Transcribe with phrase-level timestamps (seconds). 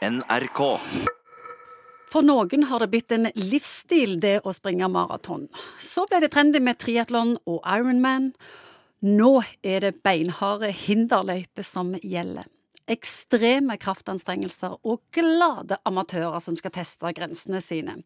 [0.00, 0.60] NRK.
[2.10, 5.44] For noen har det blitt en livsstil, det å springe maraton.
[5.76, 8.30] Så ble det trendy med triatlon og Ironman.
[9.04, 12.48] Nå er det beinharde hinderløyper som gjelder.
[12.90, 18.00] Ekstreme kraftanstrengelser og glade amatører som skal teste grensene sine.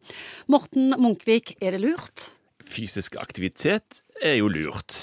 [0.51, 2.29] Morten Munkvik, er det lurt?
[2.67, 4.99] Fysisk aktivitet er jo lurt,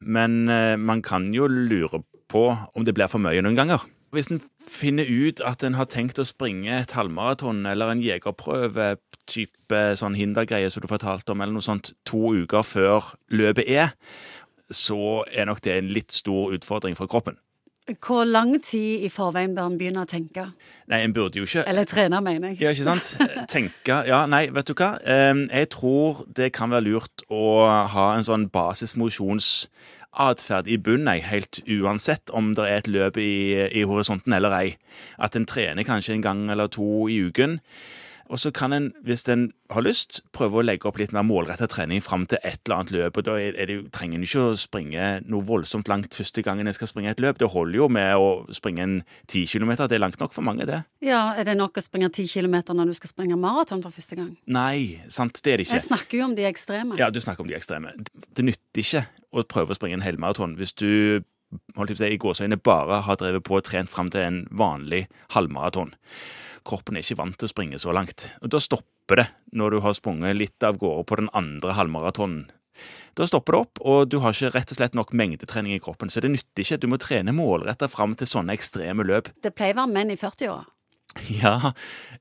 [0.00, 3.84] men eh, man kan jo lure på om det blir for mye noen ganger.
[4.14, 8.94] Hvis en finner ut at en har tenkt å springe et halvmaraton eller en jegerprøve,
[9.28, 13.92] type sånn hindergreie som du fortalte om, eller noe sånt, to uker før løpet er,
[14.72, 17.36] så er nok det en litt stor utfordring for kroppen.
[18.04, 20.42] Hvor lang tid i forveien bør en begynne å tenke?
[20.92, 22.58] Nei, en burde jo ikke Eller trene, mener jeg.
[22.60, 23.14] Ja, ikke sant?
[23.48, 24.90] Tenke Ja, nei, vet du hva.
[25.04, 28.48] Jeg tror det kan være lurt å ha en sånn
[30.16, 34.76] basismosjonsatferd i bunnen, helt uansett om det er et løp i, i horisonten eller ei.
[35.18, 37.60] At en trener kanskje en gang eller to i uken.
[38.28, 41.70] Og så kan en, hvis en har lyst, prøve å legge opp litt mer målrettet
[41.72, 43.16] trening fram til et eller annet løp.
[43.16, 46.76] Og da er det trenger en ikke å springe noe voldsomt langt første gangen en
[46.76, 47.38] skal springe et løp.
[47.40, 48.98] Det holder jo med å springe en
[49.32, 49.88] ti kilometer.
[49.88, 50.82] Det er langt nok for mange, det.
[51.00, 54.20] Ja, Er det nok å springe ti kilometer når du skal springe maraton for første
[54.20, 54.36] gang?
[54.44, 55.78] Nei, sant, det er det ikke.
[55.80, 57.00] Jeg snakker jo om de ekstreme.
[57.00, 57.96] Ja, du snakker om de ekstreme.
[58.36, 61.24] Det nytter ikke å prøve å springe en helmaraton hvis du
[61.78, 64.24] holdt jeg på å si, i gåseøyne bare har drevet på og trent fram til
[64.24, 65.94] en vanlig halvmaraton.
[66.68, 68.28] Kroppen er ikke vant til å springe så langt.
[68.42, 69.26] Og Da stopper det
[69.56, 72.50] når du har sprunget litt av gårde på den andre halvmaratonen.
[73.18, 76.12] Da stopper det opp, og du har ikke rett og slett nok mengdetrening i kroppen.
[76.12, 76.78] Så det nytter ikke.
[76.78, 79.32] Du må trene målretta fram til sånne ekstreme løp.
[79.42, 80.68] Det pleier å være menn i 40-åra.
[81.32, 81.72] Ja,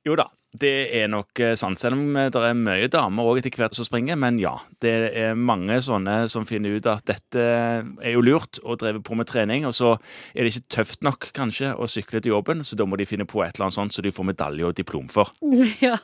[0.07, 0.29] jo da.
[0.57, 3.87] Det er nok eh, sant, selv om det er mye damer òg etter hvert som
[3.87, 4.17] springer.
[4.19, 8.79] Men ja, det er mange sånne som finner ut at dette er jo lurt, og
[8.81, 9.67] driver på med trening.
[9.69, 9.95] Og så
[10.33, 13.27] er det ikke tøft nok, kanskje, å sykle til jobben, så da må de finne
[13.29, 15.33] på et eller annet sånt så de får medalje og diplom for.
[15.87, 15.99] Ja.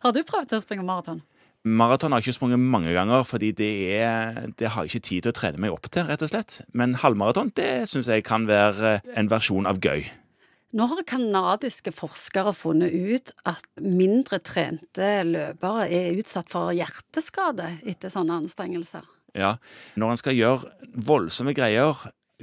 [0.00, 1.20] Har du prøvd å springe maraton?
[1.60, 3.68] Maraton har jeg ikke sprunget mange ganger, fordi det,
[4.00, 6.62] er, det har jeg ikke tid til å trene meg opp til, rett og slett.
[6.72, 10.06] Men halvmaraton, det syns jeg kan være en versjon av gøy.
[10.70, 18.12] Nå har kanadiske forskere funnet ut at mindre trente løpere er utsatt for hjerteskade etter
[18.12, 19.08] sånne anstrengelser.
[19.34, 19.56] Ja,
[19.98, 20.70] når en skal gjøre
[21.06, 21.98] voldsomme greier,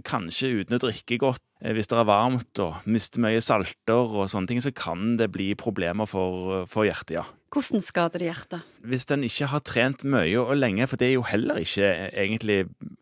[0.06, 4.30] kanskje uten å drikke godt, eh, hvis det er varmt og miste mye salter og
[4.30, 7.26] sånne ting, så kan det bli problemer for, for hjertet, ja.
[7.48, 8.66] Hvordan skader det hjertet?
[8.84, 12.58] Hvis en ikke har trent mye og lenge, for det er jo heller ikke egentlig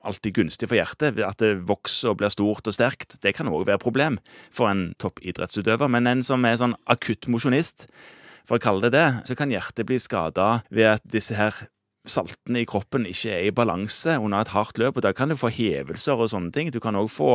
[0.06, 3.66] alltid gunstig for hjertet, at det vokser og blir stort og sterkt, det kan òg
[3.66, 4.20] være et problem
[4.54, 5.90] for en toppidrettsutøver.
[5.90, 7.90] Men en som er sånn akutt mosjonist,
[8.46, 11.66] for å kalle det det, så kan hjertet bli skada ved at disse her
[12.10, 15.38] saltene i kroppen ikke er i balanse under et hardt løp, og da kan du
[15.40, 16.72] få hevelser og sånne ting.
[16.74, 17.32] Du kan òg få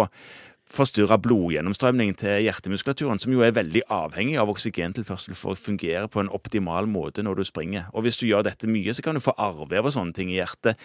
[0.71, 6.23] forstyrra blodgjennomstrømning til hjertemuskulaturen, som jo er veldig avhengig av oksygentilførsel for å fungere på
[6.23, 7.89] en optimal måte når du springer.
[7.91, 10.39] Og hvis du gjør dette mye, så kan du få arrvev og sånne ting i
[10.39, 10.79] hjertet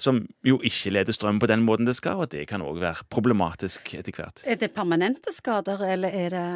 [0.00, 3.06] som jo ikke leder strøm på den måten det skal, og det kan òg være
[3.12, 4.42] problematisk etter hvert.
[4.48, 6.46] Er det permanente skader, eller er det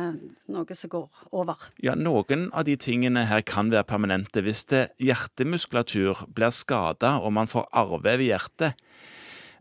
[0.53, 1.69] noe som går over?
[1.83, 4.43] Ja, noen av de tingene her kan være permanente.
[4.43, 8.79] Hvis det hjertemuskulatur blir skada og man får arrvev i hjertet,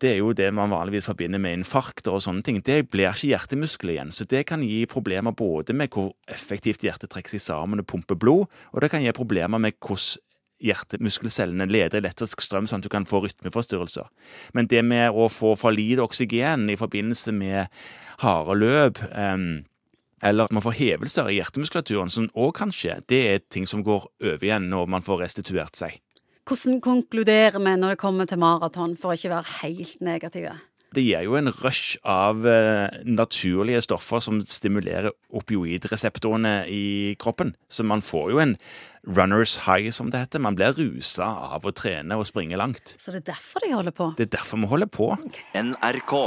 [0.01, 2.57] det er jo det man vanligvis forbinder med infarkter og sånne ting.
[2.65, 7.13] Det blir ikke hjertemuskler igjen, så det kan gi problemer både med hvor effektivt hjertet
[7.13, 10.21] trekker seg sammen og pumper blod, og det kan gi problemer med hvordan
[10.61, 14.09] hjertemuskelcellene leder elektrisk strøm, sånn at du kan få rytmeforstyrrelser.
[14.53, 17.71] Men det med å få for lite oksygen i forbindelse med
[18.21, 19.63] harde løp, um,
[20.21, 23.81] eller at man får hevelser i hjertemuskulaturen, som òg kan skje, det er ting som
[23.85, 25.97] går over igjen når man får restituert seg.
[26.47, 30.57] Hvordan konkluderer vi når det kommer til maraton, for å ikke være helt negative?
[30.91, 37.53] Det gir jo en rush av eh, naturlige stoffer som stimulerer opioidreseptorene i kroppen.
[37.71, 38.57] Så man får jo en
[39.07, 40.43] runners high, som det heter.
[40.43, 42.97] Man blir rusa av å trene og springe langt.
[42.99, 44.09] Så det er derfor de holder på?
[44.19, 45.13] Det er derfor vi holder på.
[45.55, 46.17] NRK.